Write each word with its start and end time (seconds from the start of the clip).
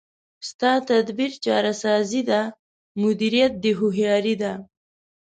ستا 0.49 0.71
تدبیر 0.89 1.31
چاره 1.43 1.73
سازي 1.83 2.21
ده، 2.29 2.41
مدیریت 3.01 3.53
دی 3.63 3.71
هوښیاري 3.79 4.35
ده 4.41 4.51